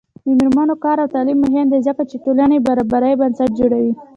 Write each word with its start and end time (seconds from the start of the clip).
د 0.25 0.29
میرمنو 0.39 0.75
کار 0.83 0.97
او 1.03 1.07
تعلیم 1.15 1.37
مهم 1.45 1.67
دی 1.71 1.79
ځکه 1.87 2.01
چې 2.09 2.15
ټولنې 2.23 2.57
برابرۍ 2.67 3.13
بنسټ 3.21 3.49
جوړوي. 3.59 3.93